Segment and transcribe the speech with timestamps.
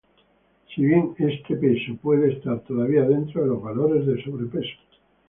[0.73, 4.79] Si bien este peso puede estar todavía dentro de los valores de sobrepeso